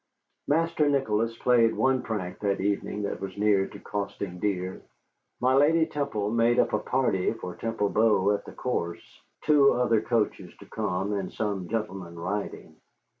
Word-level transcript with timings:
Master 0.47 0.89
Nicholas 0.89 1.37
played 1.37 1.75
one 1.77 2.01
prank 2.01 2.39
that 2.39 2.59
evening 2.59 3.03
that 3.03 3.21
was 3.21 3.37
near 3.37 3.67
to 3.67 3.79
costing 3.79 4.39
dear. 4.39 4.81
My 5.39 5.53
lady 5.53 5.85
Temple 5.85 6.31
made 6.31 6.57
up 6.57 6.73
a 6.73 6.79
party 6.79 7.33
for 7.33 7.55
Temple 7.55 7.89
Bow 7.89 8.31
at 8.31 8.43
the 8.45 8.51
course, 8.51 9.21
two 9.43 9.73
other 9.73 10.01
coaches 10.01 10.51
to 10.57 10.65
come 10.65 11.13
and 11.13 11.31
some 11.31 11.67
gentlemen 11.67 12.17
riding. 12.17 12.77